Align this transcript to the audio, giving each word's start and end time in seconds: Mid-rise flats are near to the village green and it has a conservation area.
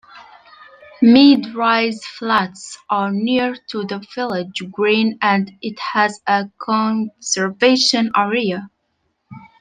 Mid-rise 1.03 2.03
flats 2.03 2.75
are 2.89 3.11
near 3.11 3.53
to 3.69 3.83
the 3.83 4.03
village 4.15 4.63
green 4.71 5.19
and 5.21 5.51
it 5.61 5.77
has 5.93 6.19
a 6.25 6.49
conservation 6.57 8.09
area. 8.15 8.71